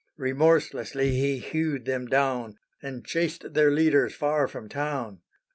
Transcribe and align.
Remorselessly 0.17 1.11
he 1.11 1.37
hewed 1.37 1.85
them 1.85 2.07
down, 2.07 2.57
And 2.81 3.05
chased 3.05 3.53
their 3.53 3.69
leaders 3.69 4.15
far 4.15 4.47
from 4.47 4.67
town. 4.67 5.21